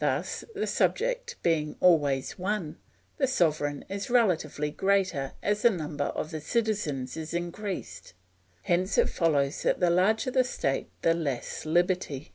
Thus 0.00 0.42
the 0.56 0.66
subject 0.66 1.36
being 1.40 1.76
always 1.78 2.36
one, 2.36 2.78
the 3.18 3.28
sovereign 3.28 3.84
is 3.88 4.10
relatively 4.10 4.72
greater 4.72 5.34
as 5.40 5.62
the 5.62 5.70
number 5.70 6.06
of 6.06 6.32
the 6.32 6.40
citizens 6.40 7.16
is 7.16 7.32
increased. 7.32 8.12
Hence 8.62 8.98
it 8.98 9.08
follows 9.08 9.62
that 9.62 9.78
the 9.78 9.88
larger 9.90 10.32
the 10.32 10.42
state 10.42 10.88
the 11.02 11.14
less 11.14 11.64
liberty. 11.64 12.32